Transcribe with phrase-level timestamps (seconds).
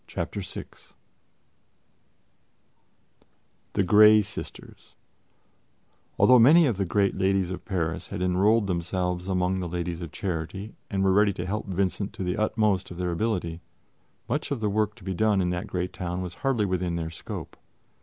[0.07, 0.95] Chapter 6
[3.73, 4.95] THE GREY SISTERS
[6.17, 10.11] ALTHOUGH many of the great ladies of Paris had enrolled themselves among the Ladies of
[10.11, 13.61] Charity and were ready to help Vincent to the utmost of their ability,
[14.27, 17.11] much of the work to be done in that great town was hardly within their
[17.11, 17.55] scope.